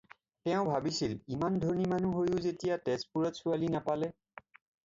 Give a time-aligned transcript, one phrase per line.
[0.43, 4.11] তেওঁ ভাবিছিল ইমান ধনী মানুহ হৈও যেতিয়া তেজপুৰত ছোৱালী নাপালে।